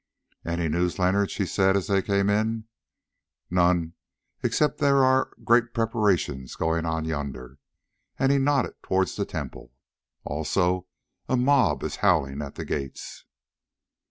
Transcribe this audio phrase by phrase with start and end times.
[0.43, 2.63] "Any news, Leonard?" she said as they came in.
[3.51, 3.93] "None,
[4.41, 7.59] except that there are great preparations going on yonder,"
[8.17, 9.73] and he nodded towards the temple;
[10.23, 10.87] "also
[11.29, 13.25] a mob is howling at the gates."